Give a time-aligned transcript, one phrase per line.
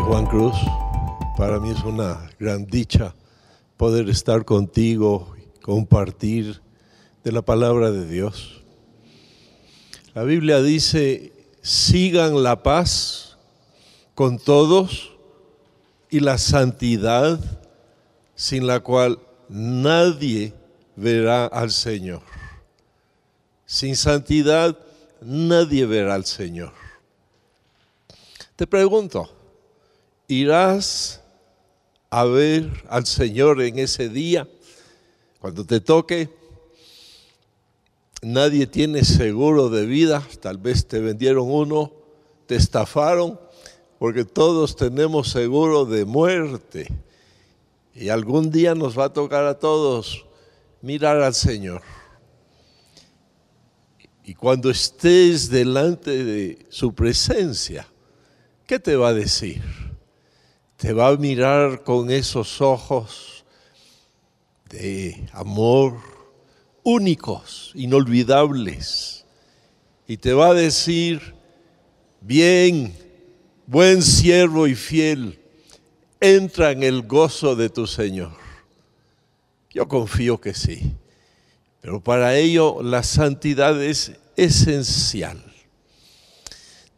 [0.00, 0.54] Juan Cruz.
[1.36, 3.14] Para mí es una gran dicha
[3.76, 6.60] poder estar contigo compartir
[7.24, 8.62] de la palabra de Dios.
[10.14, 11.32] La Biblia dice,
[11.62, 13.36] sigan la paz
[14.14, 15.12] con todos
[16.10, 17.38] y la santidad
[18.34, 19.18] sin la cual
[19.48, 20.54] nadie
[20.96, 22.22] verá al Señor.
[23.66, 24.78] Sin santidad
[25.20, 26.72] nadie verá al Señor.
[28.56, 29.37] Te pregunto,
[30.28, 31.22] ¿irás
[32.10, 34.46] a ver al Señor en ese día?
[35.40, 36.28] Cuando te toque,
[38.22, 41.92] nadie tiene seguro de vida, tal vez te vendieron uno,
[42.46, 43.40] te estafaron,
[43.98, 46.88] porque todos tenemos seguro de muerte.
[47.94, 50.24] Y algún día nos va a tocar a todos
[50.82, 51.82] mirar al Señor.
[54.24, 57.88] Y cuando estés delante de su presencia,
[58.66, 59.87] ¿qué te va a decir?
[60.78, 63.44] Te va a mirar con esos ojos
[64.70, 65.98] de amor
[66.84, 69.24] únicos, inolvidables.
[70.06, 71.34] Y te va a decir,
[72.20, 72.94] bien,
[73.66, 75.40] buen siervo y fiel,
[76.20, 78.36] entra en el gozo de tu Señor.
[79.70, 80.92] Yo confío que sí.
[81.80, 85.42] Pero para ello la santidad es esencial.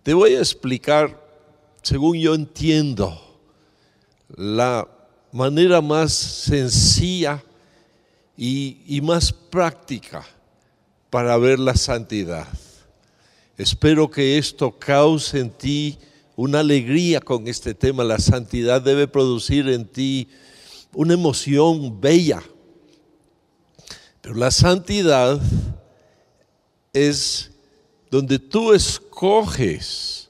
[0.03, 1.19] Te voy a explicar,
[1.81, 3.30] según yo entiendo,
[4.37, 4.87] la
[5.33, 7.43] manera más sencilla
[8.37, 10.25] y, más práctica
[11.11, 12.47] para ver la santidad.
[13.57, 15.99] Espero que esto cause en ti
[16.37, 18.03] una alegría con este tema.
[18.03, 20.29] La santidad debe producir en ti
[20.95, 22.43] una emoción bella.
[24.23, 25.39] Pero la santidad
[26.93, 27.51] es
[28.11, 30.29] donde tú escoges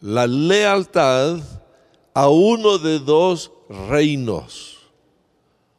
[0.00, 1.40] la lealtad
[2.16, 4.78] a uno de dos reinos,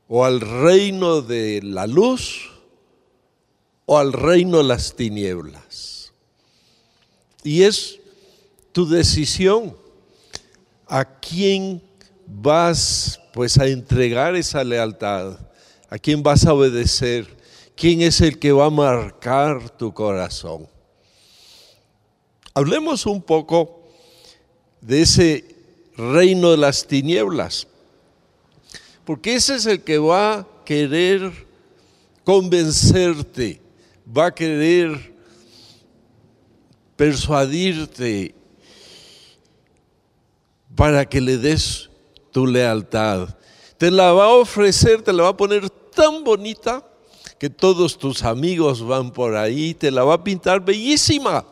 [0.07, 2.51] o al reino de la luz
[3.87, 6.13] o al reino de las tinieblas.
[7.43, 7.99] Y es
[8.71, 9.75] tu decisión
[10.85, 11.81] a quién
[12.27, 15.39] vas pues a entregar esa lealtad,
[15.89, 17.35] a quién vas a obedecer,
[17.75, 20.67] quién es el que va a marcar tu corazón.
[22.53, 23.89] Hablemos un poco
[24.81, 25.56] de ese
[25.97, 27.67] reino de las tinieblas.
[29.03, 31.31] Porque ese es el que va a querer
[32.23, 33.61] convencerte,
[34.05, 35.13] va a querer
[36.95, 38.35] persuadirte
[40.75, 41.89] para que le des
[42.31, 43.29] tu lealtad.
[43.77, 46.85] Te la va a ofrecer, te la va a poner tan bonita
[47.39, 51.45] que todos tus amigos van por ahí, te la va a pintar bellísima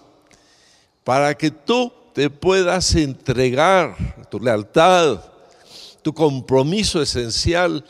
[1.04, 3.94] para que tú te puedas entregar
[4.32, 5.20] tu lealtad,
[6.02, 7.84] tu compromiso esencial,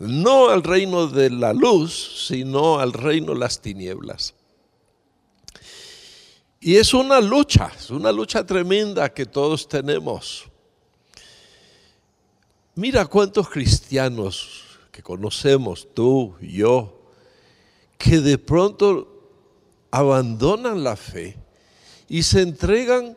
[0.00, 4.34] no al reino de la luz, sino al reino de las tinieblas.
[6.58, 10.46] Y es una lucha, es una lucha tremenda que todos tenemos.
[12.74, 17.00] Mira cuántos cristianos que conocemos, tú, yo,
[17.96, 19.22] que de pronto
[19.92, 21.38] abandonan la fe
[22.08, 23.16] y se entregan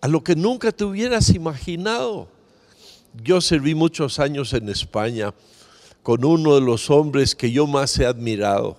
[0.00, 2.28] a lo que nunca te hubieras imaginado.
[3.22, 5.34] Yo serví muchos años en España
[6.02, 8.78] con uno de los hombres que yo más he admirado.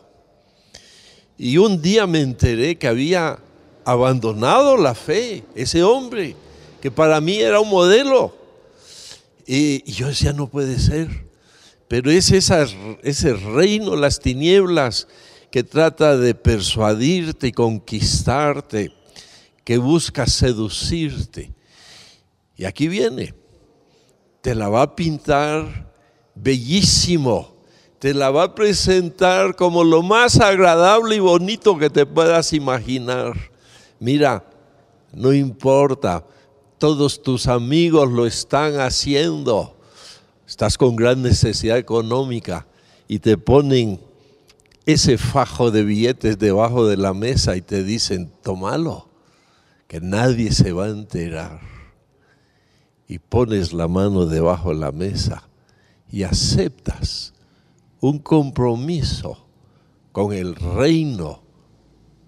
[1.38, 3.40] Y un día me enteré que había
[3.84, 6.36] abandonado la fe, ese hombre,
[6.82, 8.36] que para mí era un modelo.
[9.46, 11.26] Y, yo decía, no puede ser.
[11.88, 15.08] Pero es ese reino, las tinieblas,
[15.52, 18.94] que trata de persuadirte y conquistarte
[19.64, 21.54] que busca seducirte.
[22.56, 23.34] Y aquí viene,
[24.42, 25.92] te la va a pintar
[26.36, 27.56] bellísimo,
[28.00, 33.34] te la va a presentar como lo más agradable y bonito que te puedas imaginar.
[34.00, 34.44] Mira,
[35.14, 36.26] no importa,
[36.78, 39.78] todos tus amigos lo están haciendo.
[40.48, 42.68] Estás con gran necesidad económica
[43.08, 44.02] y te ponen
[44.86, 49.11] ese fajo de billetes debajo de la mesa y te dicen, tómalo
[49.92, 51.60] que nadie se va a enterar
[53.10, 55.50] y pones la mano debajo de la mesa
[56.10, 57.34] y aceptas
[58.00, 59.46] un compromiso
[60.14, 61.44] con el reino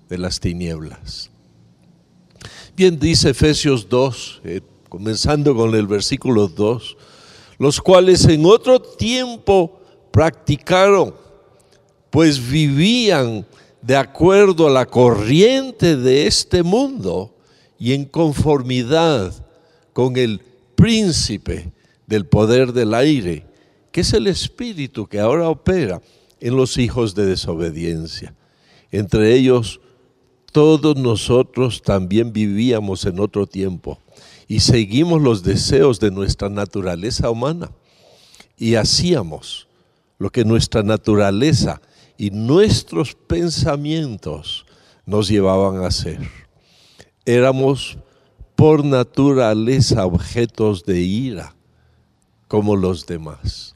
[0.09, 1.31] de las tinieblas.
[2.75, 6.97] Bien dice Efesios 2, eh, comenzando con el versículo 2,
[7.59, 9.79] los cuales en otro tiempo
[10.11, 11.15] practicaron,
[12.09, 13.47] pues vivían
[13.81, 17.33] de acuerdo a la corriente de este mundo
[17.83, 19.33] y en conformidad
[19.91, 20.39] con el
[20.73, 21.73] príncipe
[22.07, 23.45] del poder del aire,
[23.91, 26.01] que es el espíritu que ahora opera
[26.39, 28.33] en los hijos de desobediencia.
[28.89, 29.81] Entre ellos,
[30.53, 33.99] todos nosotros también vivíamos en otro tiempo
[34.47, 37.69] y seguimos los deseos de nuestra naturaleza humana
[38.57, 39.67] y hacíamos
[40.19, 41.81] lo que nuestra naturaleza
[42.17, 44.65] y nuestros pensamientos
[45.05, 46.42] nos llevaban a hacer.
[47.25, 47.97] Éramos
[48.55, 51.55] por naturaleza objetos de ira
[52.47, 53.75] como los demás.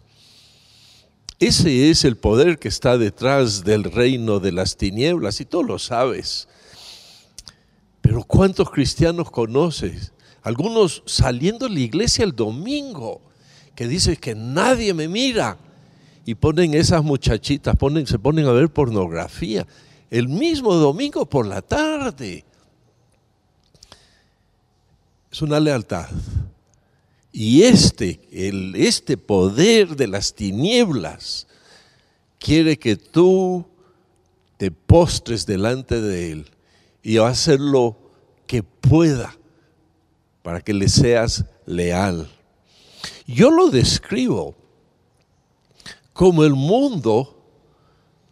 [1.39, 5.77] Ese es el poder que está detrás del reino de las tinieblas y tú lo
[5.77, 6.47] sabes.
[8.01, 10.13] Pero ¿cuántos cristianos conoces?
[10.41, 13.21] Algunos saliendo de la iglesia el domingo,
[13.75, 15.57] que dicen que nadie me mira.
[16.25, 19.67] Y ponen esas muchachitas, ponen, se ponen a ver pornografía.
[20.09, 22.43] El mismo domingo por la tarde.
[25.37, 26.09] Es una lealtad.
[27.31, 31.45] Y este, el, este poder de las tinieblas
[32.39, 33.63] quiere que tú
[34.57, 36.51] te postres delante de Él
[37.03, 37.95] y va hacer lo
[38.47, 39.37] que pueda
[40.41, 42.27] para que le seas leal.
[43.27, 44.55] Yo lo describo
[46.13, 47.45] como el mundo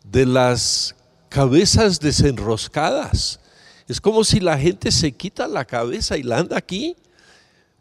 [0.03, 0.95] de las
[1.29, 3.39] cabezas desenroscadas.
[3.87, 6.95] Es como si la gente se quita la cabeza y la anda aquí,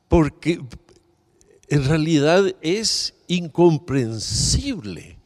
[0.08, 0.62] porque
[1.68, 5.16] en realidad es incomprensible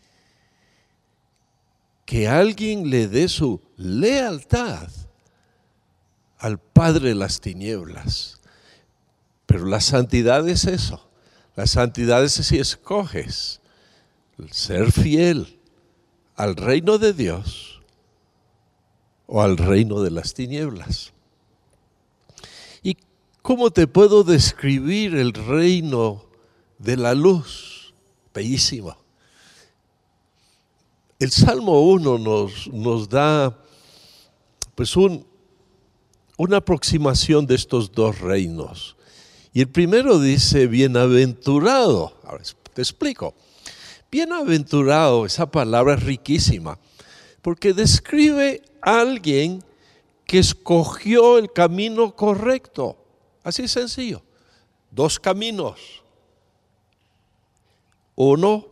[2.07, 4.89] que alguien le dé su lealtad
[6.39, 8.41] al Padre de las tinieblas.
[9.47, 11.09] Pero la santidad es eso.
[11.57, 13.61] La santidad es si escoges
[14.53, 15.59] ser fiel
[16.37, 17.78] al reino de Dios
[19.29, 21.13] o al reino de las tinieblas.
[22.83, 22.97] ¿Y
[23.43, 26.29] cómo te puedo describir el reino
[26.79, 27.93] de la luz.
[28.33, 28.97] Bellísimo.
[31.19, 33.59] El Salmo 1 nos, nos da
[34.75, 35.27] pues un,
[36.37, 38.97] una aproximación de estos dos reinos.
[39.53, 42.17] Y el primero dice, bienaventurado.
[42.23, 43.35] Ahora te explico.
[44.11, 46.79] Bienaventurado, esa palabra es riquísima,
[47.43, 49.63] porque describe alguien
[50.27, 52.97] que escogió el camino correcto.
[53.43, 54.23] Así sencillo.
[54.91, 56.03] Dos caminos.
[58.15, 58.67] Uno,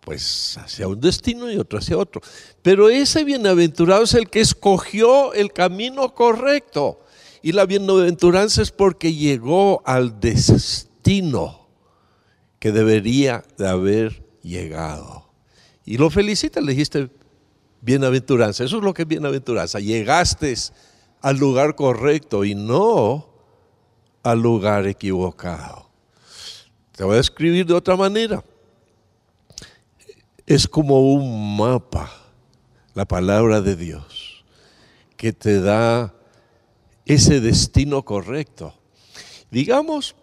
[0.00, 2.20] pues hacia un destino y otro hacia otro.
[2.62, 7.00] Pero ese bienaventurado es el que escogió el camino correcto.
[7.42, 11.68] Y la bienaventuranza es porque llegó al destino
[12.58, 15.30] que debería de haber llegado.
[15.84, 17.08] Y lo felicita, le dijiste
[17.80, 18.64] bienaventuranza.
[18.64, 19.80] Eso es lo que es bienaventuranza.
[19.80, 20.54] Llegaste
[21.20, 23.28] al lugar correcto y no
[24.22, 25.88] al lugar equivocado.
[26.92, 28.42] Te voy a escribir de otra manera.
[30.46, 32.10] Es como un mapa,
[32.94, 34.44] la palabra de Dios,
[35.16, 36.14] que te da
[37.04, 38.74] ese destino correcto.
[39.50, 40.14] Digamos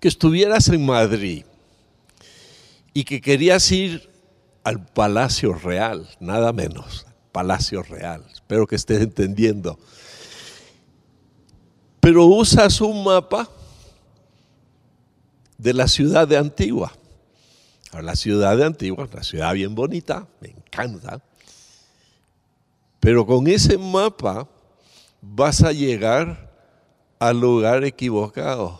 [0.00, 1.44] que estuvieras en Madrid
[2.94, 4.08] y que querías ir
[4.68, 8.22] al Palacio Real, nada menos, Palacio Real.
[8.30, 9.78] Espero que estés entendiendo.
[12.00, 13.48] Pero usas un mapa
[15.56, 16.92] de la ciudad de Antigua.
[17.98, 21.22] La ciudad de Antigua, una ciudad bien bonita, me encanta.
[23.00, 24.46] Pero con ese mapa
[25.22, 26.52] vas a llegar
[27.18, 28.78] al lugar equivocado.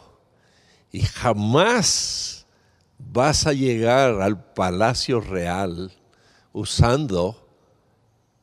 [0.92, 2.37] Y jamás
[2.98, 5.92] vas a llegar al palacio real
[6.52, 7.48] usando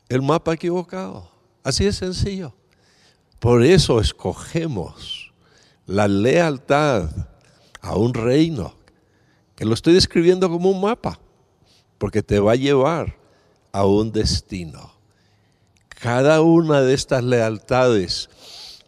[0.09, 1.29] el mapa equivocado.
[1.63, 2.53] Así de sencillo.
[3.39, 5.33] Por eso escogemos
[5.85, 7.09] la lealtad
[7.81, 8.74] a un reino,
[9.55, 11.19] que lo estoy describiendo como un mapa,
[11.97, 13.17] porque te va a llevar
[13.71, 14.93] a un destino.
[15.89, 18.29] Cada una de estas lealtades,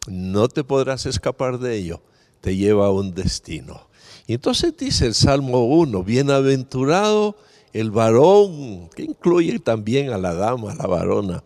[0.07, 2.01] no te podrás escapar de ello,
[2.41, 3.86] te lleva a un destino.
[4.27, 7.37] Y entonces dice el Salmo 1, bienaventurado
[7.73, 11.43] el varón, que incluye también a la dama, a la varona,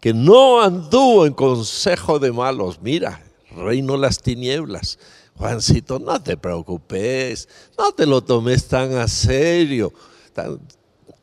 [0.00, 3.22] que no anduvo en consejo de malos, mira,
[3.54, 4.98] reino las tinieblas,
[5.36, 9.92] Juancito, no te preocupes, no te lo tomes tan a serio.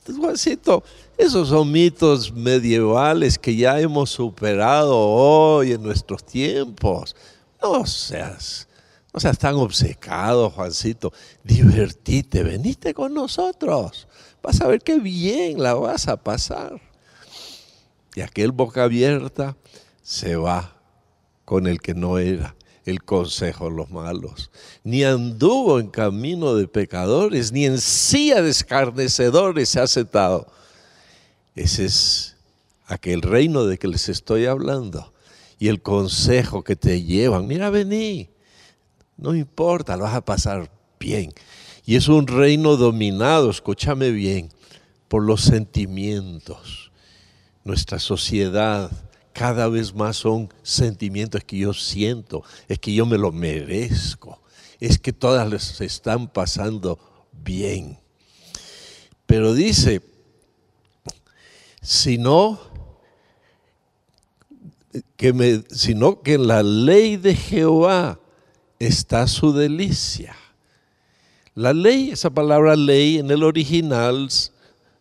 [0.06, 0.84] Juancito,
[1.18, 7.16] esos son mitos medievales que ya hemos superado hoy en nuestros tiempos.
[7.62, 8.68] No seas,
[9.14, 11.14] no seas tan obcecado, Juancito.
[11.44, 14.08] Divertite, venite con nosotros.
[14.42, 16.82] Vas a ver qué bien la vas a pasar.
[18.16, 19.56] Y aquel boca abierta
[20.02, 20.76] se va
[21.46, 22.56] con el que no era
[22.86, 24.52] el consejo de los malos,
[24.84, 30.48] ni anduvo en camino de pecadores, ni en silla de escarnecedores se ha sentado.
[31.56, 32.36] Ese es
[32.88, 35.14] aquel reino de que les estoy hablando.
[35.60, 38.33] Y el consejo que te llevan, mira, vení,
[39.18, 41.34] no importa, lo vas a pasar bien.
[41.86, 44.50] Y es un reino dominado, escúchame bien,
[45.08, 46.92] por los sentimientos.
[47.64, 48.92] Nuestra sociedad
[49.34, 54.42] cada vez más son sentimientos que yo siento, es que yo me lo merezco,
[54.80, 57.00] es que todas les están pasando
[57.32, 57.98] bien.
[59.26, 60.02] Pero dice,
[61.82, 62.60] sino
[65.18, 68.20] que, me, sino que en la ley de Jehová
[68.80, 70.36] está su delicia.
[71.56, 74.30] La ley, esa palabra ley en el original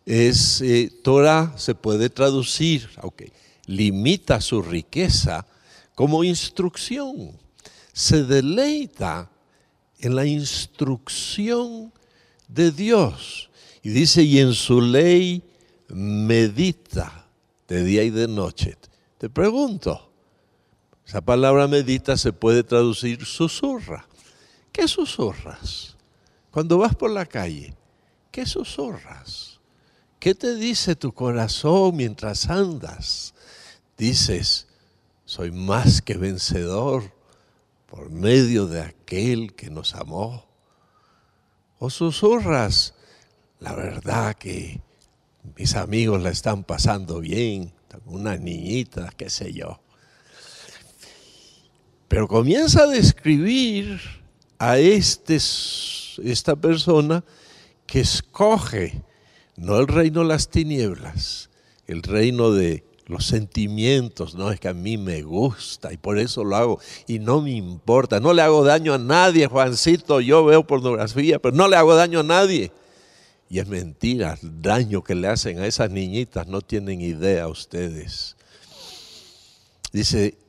[0.05, 3.31] es eh, Torah, se puede traducir, okay
[3.65, 5.45] limita su riqueza
[5.95, 7.31] como instrucción.
[7.91, 9.29] Se deleita
[9.99, 11.93] en la instrucción
[12.47, 13.49] de Dios.
[13.81, 15.43] Y dice, y en su ley
[15.89, 17.27] medita
[17.67, 18.77] de día y de noche.
[19.17, 20.12] Te pregunto,
[21.05, 24.07] esa palabra medita se puede traducir susurra.
[24.71, 25.97] ¿Qué susurras?
[26.51, 27.75] Cuando vas por la calle,
[28.31, 29.59] ¿qué susurras?
[30.19, 33.33] ¿Qué te dice tu corazón mientras andas?
[33.97, 34.67] dices,
[35.25, 37.13] soy más que vencedor
[37.87, 40.45] por medio de aquel que nos amó.
[41.79, 42.95] O susurras,
[43.59, 44.81] la verdad que
[45.55, 47.73] mis amigos la están pasando bien,
[48.05, 49.82] una niñita, qué sé yo.
[52.13, 53.99] Pero comienza a describir
[54.59, 57.23] a este, esta persona
[57.87, 59.01] que escoge
[59.55, 61.49] no el reino de las tinieblas,
[61.87, 66.43] el reino de los sentimientos, no es que a mí me gusta y por eso
[66.43, 70.67] lo hago y no me importa, no le hago daño a nadie, Juancito, yo veo
[70.67, 72.71] pornografía, pero no le hago daño a nadie.
[73.49, 78.35] Y es mentira, el daño que le hacen a esas niñitas no tienen idea ustedes.
[79.91, 80.42] Dice,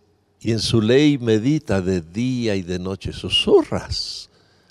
[0.45, 4.29] y en su ley medita de día y de noche, susurras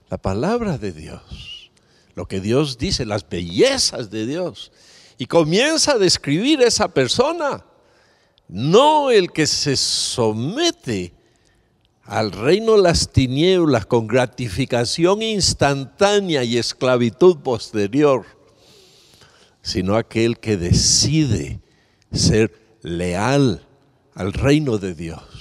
[0.08, 1.72] la palabra de Dios,
[2.13, 4.72] lo que Dios dice, las bellezas de Dios.
[5.18, 7.65] Y comienza a describir esa persona
[8.48, 11.12] no el que se somete
[12.03, 18.27] al reino las tinieblas con gratificación instantánea y esclavitud posterior,
[19.63, 21.62] sino aquel que decide
[22.12, 23.65] ser leal
[24.13, 25.33] al reino de Dios.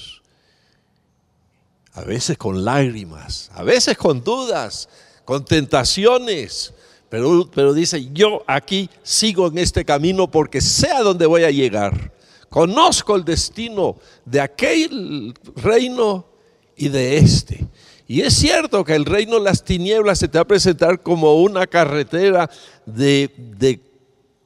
[1.93, 4.89] A veces con lágrimas, a veces con dudas,
[5.25, 6.73] con tentaciones,
[7.13, 12.11] pero, dice, yo aquí sigo en este camino porque sé a dónde voy a llegar.
[12.49, 16.27] Conozco el destino de aquel reino
[16.75, 17.67] y de este.
[18.09, 21.43] Y es cierto que el reino de las tinieblas se te va a presentar como
[21.43, 22.49] una carretera
[22.87, 23.81] de,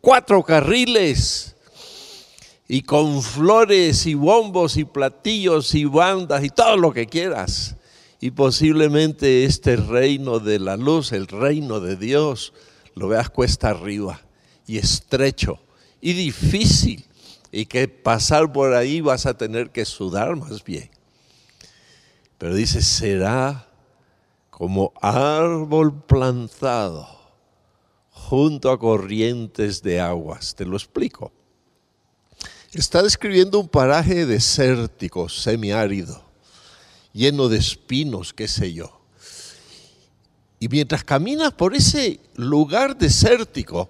[0.01, 1.56] cuatro carriles
[2.69, 7.77] y con flores y bombos y platillos y bandas y todo lo que quieras.
[8.21, 12.53] Y posiblemente este reino de la luz, el reino de Dios,
[12.95, 14.21] lo veas cuesta arriba
[14.67, 15.61] y estrecho
[16.01, 17.05] y difícil
[17.53, 20.91] y que pasar por ahí vas a tener que sudar más bien.
[22.39, 23.69] Pero dice, será
[24.51, 27.07] como árbol plantado
[28.11, 30.55] junto a corrientes de aguas.
[30.55, 31.33] Te lo explico.
[32.81, 36.23] Está describiendo un paraje desértico, semiárido,
[37.13, 39.01] lleno de espinos, qué sé yo.
[40.59, 43.89] Y mientras caminas por ese lugar desértico,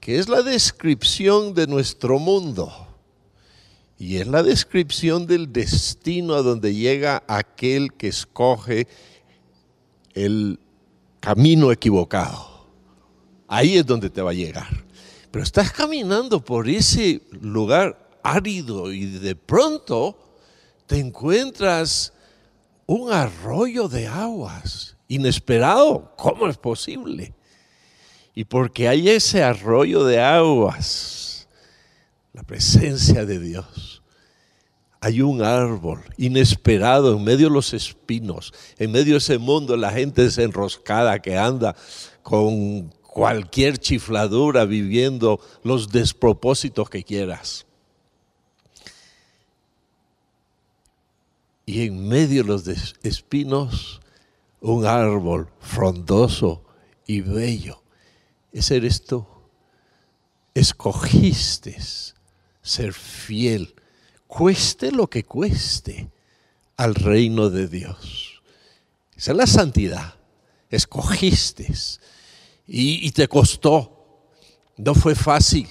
[0.00, 2.88] que es la descripción de nuestro mundo
[3.98, 8.88] y es la descripción del destino a donde llega aquel que escoge
[10.14, 10.58] el
[11.20, 12.66] camino equivocado.
[13.46, 14.79] Ahí es donde te va a llegar.
[15.30, 20.18] Pero estás caminando por ese lugar árido y de pronto
[20.86, 22.12] te encuentras
[22.86, 26.12] un arroyo de aguas inesperado.
[26.16, 27.34] ¿Cómo es posible?
[28.34, 31.48] Y porque hay ese arroyo de aguas,
[32.32, 34.02] la presencia de Dios,
[35.00, 39.90] hay un árbol inesperado en medio de los espinos, en medio de ese mundo, la
[39.90, 41.74] gente desenroscada que anda
[42.22, 47.66] con cualquier chifladura viviendo los despropósitos que quieras.
[51.66, 52.66] Y en medio de los
[53.02, 54.00] espinos,
[54.60, 56.64] un árbol frondoso
[57.06, 57.80] y bello
[58.52, 59.26] ese eres tú.
[60.54, 61.76] Escogiste
[62.62, 63.74] ser fiel,
[64.26, 66.10] cueste lo que cueste,
[66.76, 68.42] al reino de Dios.
[69.16, 70.14] Esa es la santidad.
[70.70, 71.72] Escogiste
[72.72, 73.90] y, te costó.
[74.76, 75.66] No fue fácil.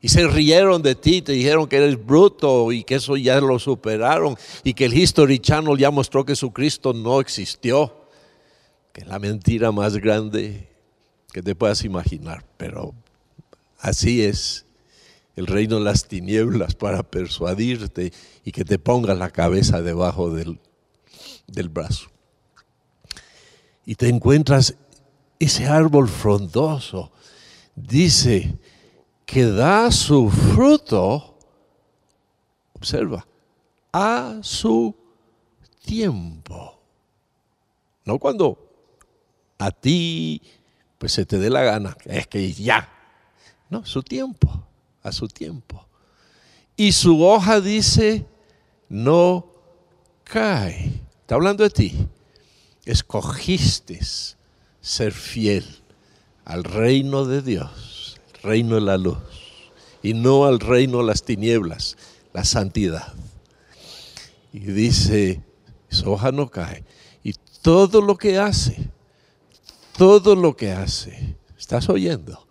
[0.00, 3.58] Y se rieron de ti, te dijeron que eres bruto y que eso ya lo
[3.58, 8.04] superaron y que el History Channel ya mostró que su Cristo no existió.
[8.92, 10.68] Que es la mentira más grande
[11.32, 12.44] que te puedas imaginar.
[12.58, 12.94] Pero
[13.78, 14.66] así es
[15.34, 18.12] el reino de las tinieblas para persuadirte
[18.44, 20.60] y que te pongas la cabeza debajo del,
[21.46, 22.10] del brazo.
[23.86, 24.74] Y te encuentras
[25.38, 27.12] ese árbol frondoso.
[27.74, 28.58] Dice
[29.24, 31.38] que da su fruto,
[32.72, 33.26] observa,
[33.92, 34.94] a su
[35.84, 36.80] tiempo.
[38.04, 38.58] No cuando
[39.58, 40.40] a ti
[40.98, 42.88] pues se te dé la gana, es que ya.
[43.70, 44.68] No, su tiempo
[45.02, 45.86] a su tiempo.
[46.76, 48.26] Y su hoja dice,
[48.88, 49.46] no
[50.24, 50.92] cae.
[51.20, 52.08] Está hablando de ti.
[52.84, 54.00] Escogiste
[54.88, 55.66] ser fiel
[56.46, 59.18] al reino de Dios, reino de la luz,
[60.02, 61.98] y no al reino de las tinieblas,
[62.32, 63.12] la santidad.
[64.50, 65.42] Y dice,
[65.90, 66.84] su hoja no cae.
[67.22, 68.90] Y todo lo que hace,
[69.94, 72.46] todo lo que hace, ¿estás oyendo?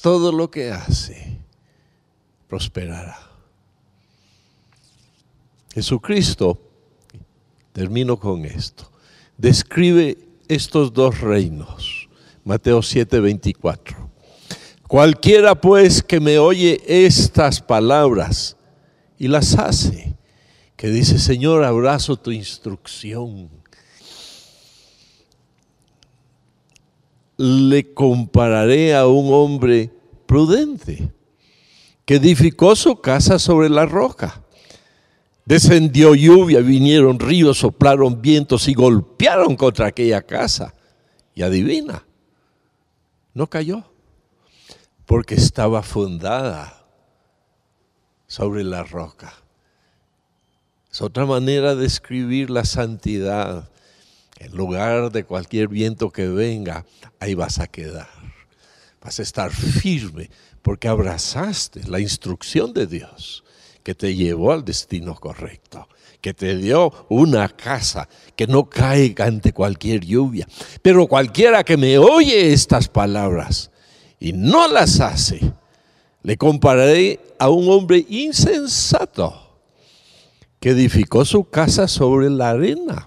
[0.00, 1.40] Todo lo que hace
[2.48, 3.18] prosperará.
[5.74, 6.58] Jesucristo,
[7.74, 8.90] termino con esto,
[9.36, 12.08] describe estos dos reinos.
[12.44, 14.10] Mateo 7, 24.
[14.86, 18.56] Cualquiera pues que me oye estas palabras
[19.18, 20.14] y las hace,
[20.76, 23.48] que dice, Señor, abrazo tu instrucción.
[27.36, 29.90] Le compararé a un hombre
[30.26, 31.10] prudente
[32.04, 34.43] que edificó su casa sobre la roca.
[35.44, 40.74] Descendió lluvia, vinieron ríos, soplaron vientos y golpearon contra aquella casa.
[41.34, 42.06] Y adivina,
[43.34, 43.84] no cayó,
[45.04, 46.86] porque estaba fundada
[48.26, 49.34] sobre la roca.
[50.90, 53.70] Es otra manera de escribir la santidad.
[54.38, 56.86] En lugar de cualquier viento que venga,
[57.20, 58.08] ahí vas a quedar.
[59.02, 60.30] Vas a estar firme
[60.62, 63.43] porque abrazaste la instrucción de Dios
[63.84, 65.86] que te llevó al destino correcto,
[66.20, 70.48] que te dio una casa que no caiga ante cualquier lluvia.
[70.82, 73.70] Pero cualquiera que me oye estas palabras
[74.18, 75.52] y no las hace,
[76.22, 79.38] le compararé a un hombre insensato
[80.58, 83.06] que edificó su casa sobre la arena.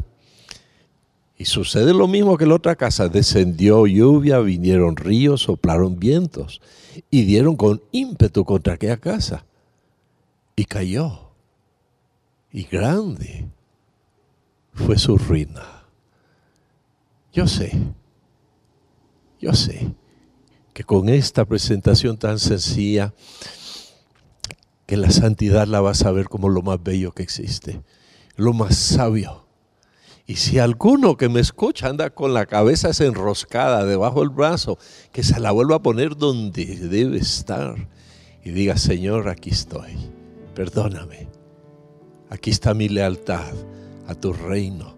[1.39, 3.09] Y sucede lo mismo que la otra casa.
[3.09, 6.61] Descendió lluvia, vinieron ríos, soplaron vientos
[7.09, 9.43] y dieron con ímpetu contra aquella casa.
[10.57, 11.31] Y cayó.
[12.51, 13.47] Y grande
[14.73, 15.85] fue su ruina.
[17.31, 17.71] Yo sé,
[19.39, 19.95] yo sé
[20.73, 23.13] que con esta presentación tan sencilla,
[24.85, 27.81] que la santidad la vas a ver como lo más bello que existe,
[28.35, 29.47] lo más sabio
[30.29, 34.77] y si alguno que me escucha anda con la cabeza enroscada debajo del brazo,
[35.13, 37.87] que se la vuelva a poner donde debe estar
[38.43, 39.95] y diga, Señor, aquí estoy,
[40.57, 41.27] perdóname,
[42.31, 43.53] aquí está mi lealtad
[44.07, 44.97] a tu reino.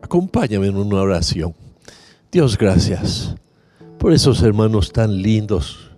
[0.00, 1.54] Acompáñame en una oración.
[2.32, 3.34] Dios, gracias
[3.98, 5.90] por esos hermanos tan lindos,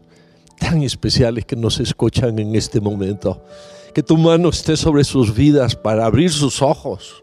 [0.59, 3.41] tan especiales que nos escuchan en este momento
[3.95, 7.23] que tu mano esté sobre sus vidas para abrir sus ojos.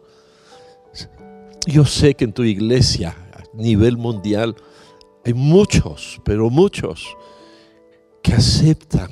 [1.67, 4.55] Yo sé que en tu iglesia, a nivel mundial,
[5.25, 7.05] hay muchos, pero muchos,
[8.29, 9.09] que aceptan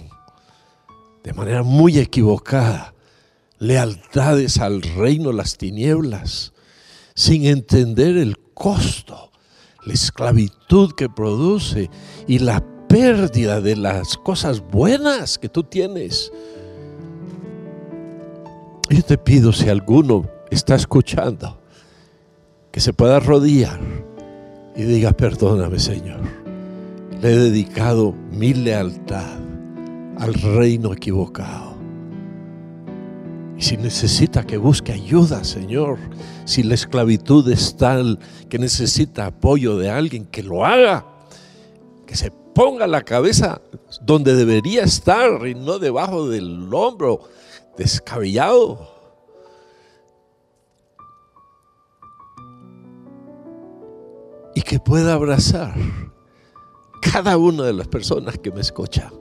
[1.23, 2.93] de manera muy equivocada
[3.57, 6.53] lealtades al reino las tinieblas,
[7.15, 9.31] sin entender el costo,
[9.83, 11.89] la esclavitud que produce
[12.27, 16.31] y la pérdida de las cosas buenas que tú tienes.
[18.87, 21.59] Yo te pido si alguno está escuchando,
[22.71, 23.79] que se pueda arrodillar
[24.75, 26.46] y diga, perdóname Señor,
[27.21, 29.39] le he dedicado mi lealtad
[30.19, 31.75] al reino equivocado.
[33.57, 35.97] Y si necesita que busque ayuda, Señor,
[36.45, 41.05] si la esclavitud es tal que necesita apoyo de alguien, que lo haga,
[42.05, 43.61] que se ponga la cabeza
[44.01, 47.21] donde debería estar y no debajo del hombro
[47.77, 48.95] descabellado.
[54.53, 55.75] Y que pueda abrazar
[57.17, 59.11] cada una de las personas que me escuchan.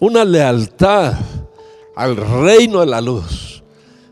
[0.00, 1.14] Una lealtad
[1.94, 3.62] al reino de la luz.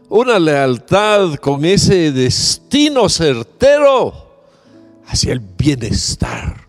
[0.09, 4.13] Una lealtad con ese destino certero
[5.09, 6.69] hacia el bienestar.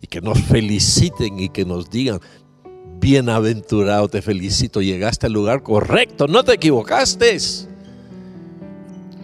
[0.00, 2.18] Y que nos feliciten y que nos digan,
[2.98, 7.36] bienaventurado, te felicito, llegaste al lugar correcto, no te equivocaste.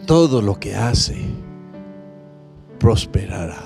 [0.05, 1.17] Todo lo que hace
[2.79, 3.66] prosperará.